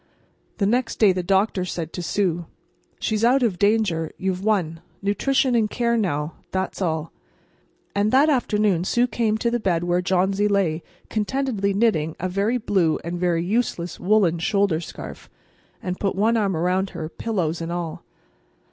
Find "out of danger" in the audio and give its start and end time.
3.23-4.11